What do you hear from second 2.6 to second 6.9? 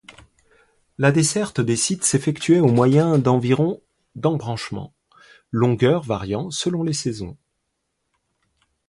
moyen d'environ d'embranchements, longueur variant selon